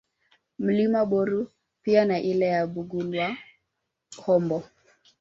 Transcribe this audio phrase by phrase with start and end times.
[0.59, 1.51] Mlima Boru
[1.81, 4.63] pia na ile ya Bugulwahombo